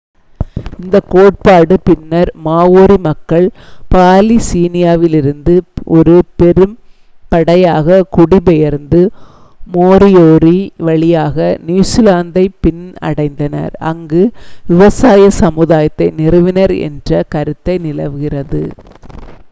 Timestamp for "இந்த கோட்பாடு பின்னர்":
0.75-2.29